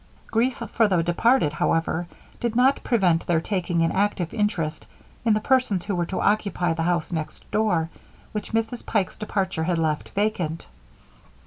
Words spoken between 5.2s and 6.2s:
in the persons who were to